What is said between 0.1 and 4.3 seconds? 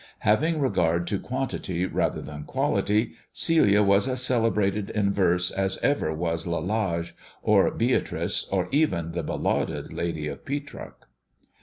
Having regard to quantity rather than quality, ^lia was as